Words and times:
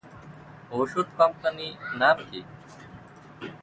ওষুধ 0.71 1.07
কোম্পানি 1.17 1.67
নাম 1.99 2.17
কি? 2.29 2.39